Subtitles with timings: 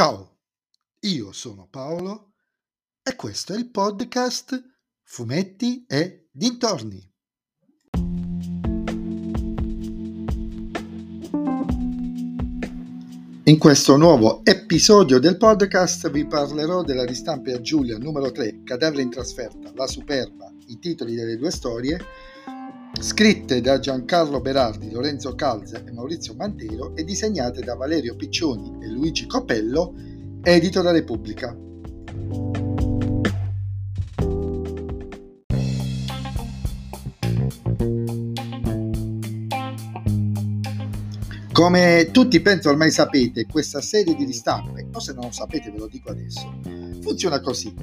[0.00, 0.38] Ciao,
[1.00, 2.32] io sono Paolo
[3.02, 4.58] e questo è il podcast
[5.02, 7.06] Fumetti e Dintorni.
[13.42, 19.02] In questo nuovo episodio del podcast vi parlerò della ristampa a Giulia numero 3, Cadavere
[19.02, 21.98] in trasferta, La Superba, i titoli delle due storie,
[22.98, 28.88] scritte da Giancarlo Berardi, Lorenzo Calze e Maurizio Mantero e disegnate da Valerio Piccioni e
[28.88, 29.94] Luigi Copello,
[30.42, 31.56] edito da Repubblica.
[41.52, 45.78] Come tutti penso ormai sapete, questa serie di ristampe, o se non lo sapete ve
[45.78, 46.60] lo dico adesso,
[47.02, 47.74] funziona così.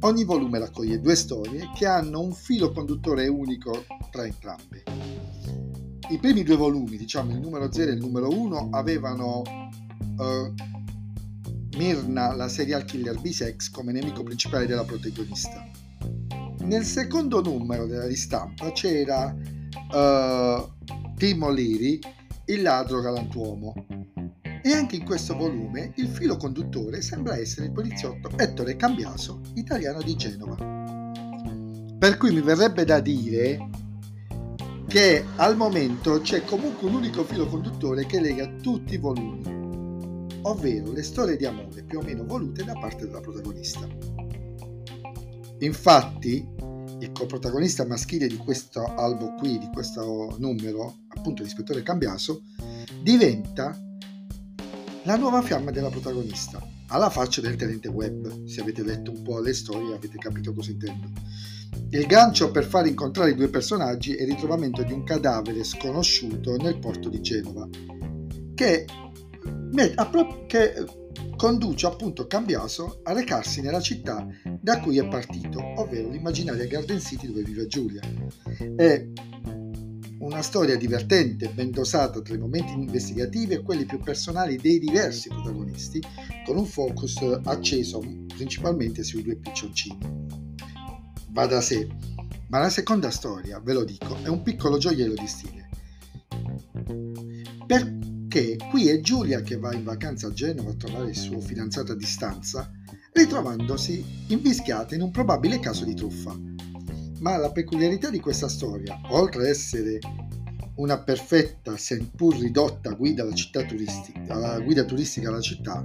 [0.00, 4.82] Ogni volume raccoglie due storie che hanno un filo conduttore unico tra entrambe.
[6.10, 9.42] I primi due volumi, diciamo il numero 0 e il numero 1, avevano
[10.18, 10.54] uh,
[11.76, 15.64] Mirna, la serial killer bisex, come nemico principale della protagonista.
[16.60, 21.98] Nel secondo numero della ristampa c'era uh, Tim O'Leary,
[22.46, 23.74] il ladro galantuomo.
[24.66, 30.02] E anche in questo volume il filo conduttore sembra essere il poliziotto Ettore Cambiaso, italiano
[30.02, 30.56] di Genova.
[31.96, 33.70] Per cui mi verrebbe da dire
[34.88, 39.44] che al momento c'è comunque un unico filo conduttore che lega tutti i volumi,
[40.42, 43.86] ovvero le storie di amore più o meno volute da parte della protagonista.
[45.60, 46.44] Infatti,
[46.98, 52.42] il coprotagonista maschile di questo albo qui, di questo numero, appunto l'ispettore Cambiaso,
[53.00, 53.85] diventa
[55.06, 58.44] la nuova fiamma della protagonista, alla faccia del tenente web.
[58.44, 61.12] Se avete letto un po' le storie avete capito cosa intendo.
[61.90, 66.56] Il gancio per far incontrare i due personaggi è il ritrovamento di un cadavere sconosciuto
[66.56, 67.68] nel porto di Genova,
[68.54, 68.84] che,
[70.48, 70.84] che
[71.36, 74.26] conduce appunto Cambiaso a recarsi nella città
[74.60, 78.02] da cui è partito, ovvero l'immaginaria Garden City dove vive Giulia.
[78.74, 79.06] È
[80.26, 85.28] una storia divertente, ben dosata tra i momenti investigativi e quelli più personali dei diversi
[85.28, 86.02] protagonisti,
[86.44, 88.02] con un focus acceso
[88.34, 89.98] principalmente sui due piccioncini.
[91.30, 91.88] Va da sé,
[92.48, 95.68] ma la seconda storia, ve lo dico, è un piccolo gioiello di stile.
[97.64, 101.92] Perché qui è Giulia che va in vacanza a Genova a trovare il suo fidanzato
[101.92, 102.68] a distanza,
[103.12, 106.55] ritrovandosi invischiata in un probabile caso di truffa
[107.18, 109.98] ma la peculiarità di questa storia, oltre ad essere
[110.76, 115.84] una perfetta, seppur ridotta guida, alla città turistica, alla guida turistica alla città,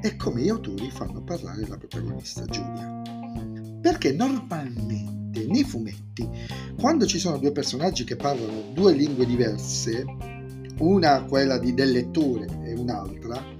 [0.00, 3.02] è come gli autori fanno parlare la protagonista Giulia.
[3.80, 6.28] Perché normalmente nei fumetti,
[6.78, 10.04] quando ci sono due personaggi che parlano due lingue diverse,
[10.78, 13.51] una quella di, del lettore e un'altra,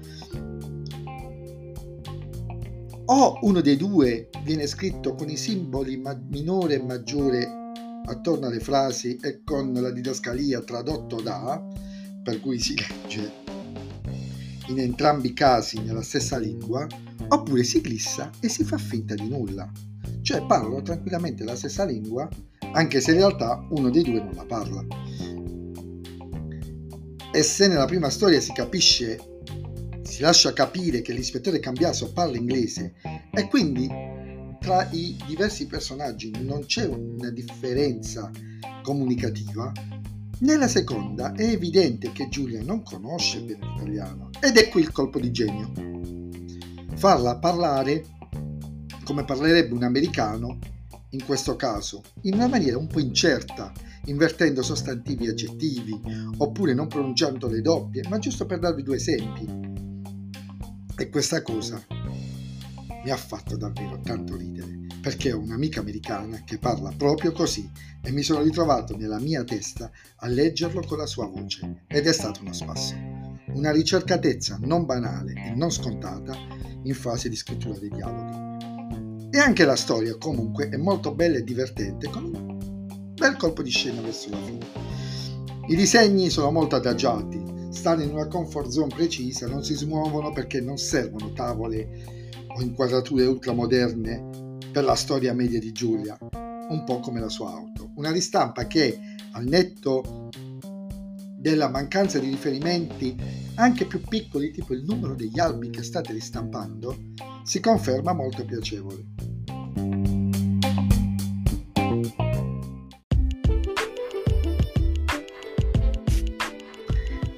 [3.05, 7.61] o uno dei due viene scritto con i simboli ma- minore e maggiore
[8.05, 11.61] attorno alle frasi e con la didascalia tradotto da,
[12.23, 13.41] per cui si legge
[14.67, 16.87] in entrambi i casi nella stessa lingua,
[17.29, 19.69] oppure si glissa e si fa finta di nulla,
[20.21, 22.27] cioè parlano tranquillamente la stessa lingua,
[22.71, 24.85] anche se in realtà uno dei due non la parla.
[27.31, 29.32] E se nella prima storia si capisce
[30.03, 32.93] si lascia capire che l'ispettore Cambiaso parla inglese
[33.31, 33.87] e quindi
[34.59, 38.31] tra i diversi personaggi non c'è una differenza
[38.81, 39.71] comunicativa,
[40.39, 45.19] nella seconda è evidente che Giulia non conosce bene l'italiano ed è qui il colpo
[45.19, 45.71] di genio.
[46.95, 48.05] Farla parlare
[49.03, 50.59] come parlerebbe un americano,
[51.09, 53.71] in questo caso, in una maniera un po' incerta,
[54.05, 55.99] invertendo sostantivi e aggettivi,
[56.37, 59.72] oppure non pronunciando le doppie, ma giusto per darvi due esempi.
[60.95, 61.83] E questa cosa
[63.03, 67.69] mi ha fatto davvero tanto ridere, perché ho un'amica americana che parla proprio così
[68.01, 72.13] e mi sono ritrovato nella mia testa a leggerlo con la sua voce ed è
[72.13, 72.93] stato uno spasso.
[73.53, 76.37] Una ricercatezza non banale e non scontata
[76.83, 79.29] in fase di scrittura dei dialoghi.
[79.31, 83.71] E anche la storia comunque è molto bella e divertente con un bel colpo di
[83.71, 84.65] scena verso la fine.
[85.67, 90.61] I disegni sono molto adagiati, stanno in una comfort zone precisa, non si smuovono perché
[90.61, 92.21] non servono tavole
[92.55, 97.91] o inquadrature ultramoderne per la storia media di Giulia, un po' come la sua auto.
[97.95, 98.97] Una ristampa che,
[99.31, 100.29] al netto
[101.37, 103.15] della mancanza di riferimenti
[103.55, 106.95] anche più piccoli, tipo il numero degli albi che state ristampando,
[107.43, 109.32] si conferma molto piacevole.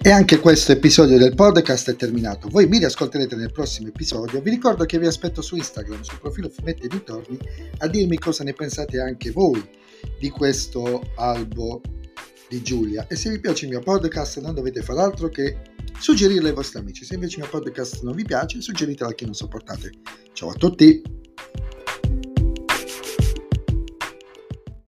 [0.05, 2.47] E anche questo episodio del podcast è terminato.
[2.47, 4.39] Voi mi riascolterete nel prossimo episodio.
[4.39, 7.39] Vi ricordo che vi aspetto su Instagram, sul profilo Fumetti e Dintorni,
[7.79, 9.67] a dirmi cosa ne pensate anche voi
[10.19, 11.81] di questo albo
[12.47, 13.07] di Giulia.
[13.07, 15.57] E se vi piace il mio podcast non dovete fare altro che
[15.97, 17.03] suggerirlo ai vostri amici.
[17.03, 19.89] Se invece il mio podcast non vi piace, suggeritelo a chi non sopportate.
[20.33, 21.24] Ciao a tutti!